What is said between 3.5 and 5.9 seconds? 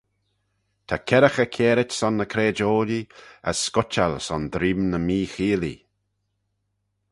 scutchal son dreeym ny mee cheeayllee.